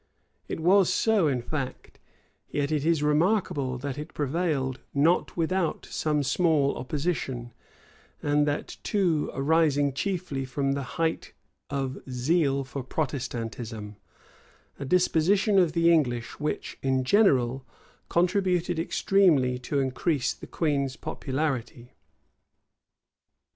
It 0.47 0.59
was 0.59 0.91
so 0.91 1.27
in 1.27 1.43
fact; 1.43 1.99
yet 2.49 2.71
is 2.71 2.85
it 2.87 3.03
remarkable, 3.05 3.77
that 3.77 3.99
it 3.99 4.15
prevailed 4.15 4.79
not 4.95 5.37
without 5.37 5.85
some 5.91 6.23
small 6.23 6.75
opposition; 6.79 7.53
and 8.19 8.47
that 8.47 8.77
too 8.81 9.29
arising 9.35 9.93
chiefly 9.93 10.43
from 10.43 10.71
the 10.71 10.81
height 10.97 11.33
of 11.69 11.99
zeal 12.09 12.63
for 12.63 12.81
Protestantism; 12.81 13.95
a 14.79 14.85
disposition 14.85 15.59
of 15.59 15.73
the 15.73 15.93
English 15.93 16.39
which, 16.39 16.79
in 16.81 17.03
general, 17.03 17.63
contributed 18.09 18.79
extremely 18.79 19.59
to 19.59 19.77
increase 19.77 20.33
the 20.33 20.47
queen's 20.47 20.95
popularity. 20.95 21.93